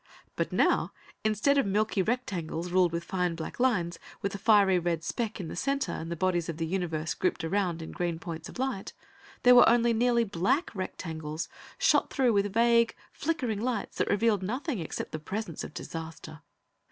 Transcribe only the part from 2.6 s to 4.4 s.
ruled with fine black lines, with a